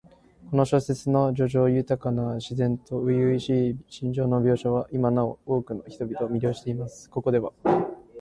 [0.49, 7.07] この小説の叙情豊かな自然と初々しい心情の描写は、今なお多くの人々を魅了しています。
[7.07, 7.53] ここでは、